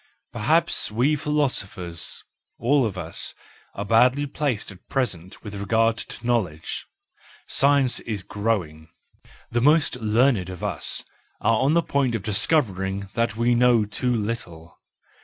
[0.33, 2.23] Perhaps we philosophers,
[2.57, 3.35] all of us,
[3.75, 6.87] are badly placed at present with regard to knowledge:
[7.45, 8.89] science is growing,
[9.51, 11.05] the most learned of us
[11.39, 14.79] are on the point of discovering that we know too little.